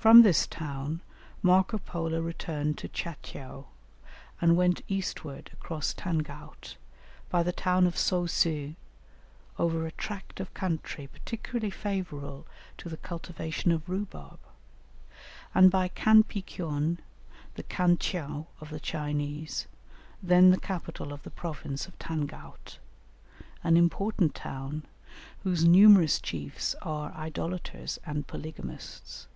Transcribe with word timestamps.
From 0.00 0.22
this 0.22 0.46
town 0.46 1.02
Marco 1.42 1.76
Polo 1.76 2.22
returned 2.22 2.78
to 2.78 2.88
Tcha 2.88 3.16
tcheou, 3.22 3.66
and 4.40 4.56
went 4.56 4.80
eastward 4.88 5.50
across 5.52 5.92
Tangaut, 5.92 6.76
by 7.28 7.42
the 7.42 7.52
town 7.52 7.86
of 7.86 7.98
So 7.98 8.24
ceu, 8.24 8.76
over 9.58 9.84
a 9.86 9.92
tract 9.92 10.40
of 10.40 10.54
country 10.54 11.06
particularly 11.06 11.68
favourable 11.68 12.46
to 12.78 12.88
the 12.88 12.96
cultivation 12.96 13.72
of 13.72 13.90
rhubarb, 13.90 14.38
and 15.54 15.70
by 15.70 15.88
Kanpiceon, 15.90 17.00
the 17.56 17.62
Khan 17.64 17.98
tcheou 17.98 18.46
of 18.58 18.70
the 18.70 18.80
Chinese, 18.80 19.66
then 20.22 20.48
the 20.48 20.58
capital 20.58 21.12
of 21.12 21.24
the 21.24 21.30
province 21.30 21.86
of 21.86 21.98
Tangaut, 21.98 22.78
an 23.62 23.76
important 23.76 24.34
town, 24.34 24.86
whose 25.42 25.66
numerous 25.66 26.18
chiefs 26.22 26.74
are 26.80 27.12
idolaters 27.12 27.98
and 28.06 28.26
polygamists. 28.26 29.26